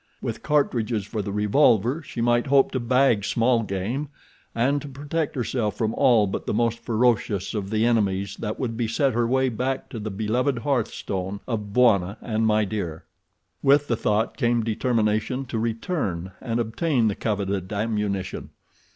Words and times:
With 0.19 0.41
cartridges 0.41 1.03
for 1.05 1.21
the 1.21 1.31
revolver 1.31 2.01
she 2.01 2.21
might 2.21 2.47
hope 2.47 2.71
to 2.71 2.79
bag 2.79 3.23
small 3.23 3.61
game, 3.61 4.09
and 4.55 4.81
to 4.81 4.87
protect 4.87 5.35
herself 5.35 5.77
from 5.77 5.93
all 5.93 6.25
but 6.25 6.47
the 6.47 6.55
most 6.55 6.79
ferocious 6.79 7.53
of 7.53 7.69
the 7.69 7.85
enemies 7.85 8.35
that 8.39 8.59
would 8.59 8.75
beset 8.75 9.13
her 9.13 9.27
way 9.27 9.47
back 9.49 9.89
to 9.89 9.99
the 9.99 10.09
beloved 10.09 10.57
hearthstone 10.57 11.39
of 11.47 11.71
Bwana 11.71 12.17
and 12.19 12.47
My 12.47 12.65
Dear. 12.65 13.03
With 13.61 13.87
the 13.89 13.95
thought 13.95 14.37
came 14.37 14.63
determination 14.63 15.45
to 15.45 15.59
return 15.59 16.31
and 16.41 16.59
obtain 16.59 17.07
the 17.07 17.13
coveted 17.13 17.71
ammunition. 17.71 18.49